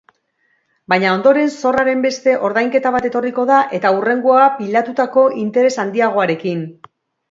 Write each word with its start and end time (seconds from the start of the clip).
Baina 0.93 1.11
ondoren 1.17 1.51
zorraren 1.57 2.01
beste 2.07 2.35
ordainketa 2.51 2.93
bat 2.97 3.07
etorriko 3.13 3.47
da 3.53 3.61
eta 3.81 3.95
hurrengoa 4.01 4.51
pilatutako 4.59 5.31
interes 5.47 5.75
handiagorekin. 5.89 6.71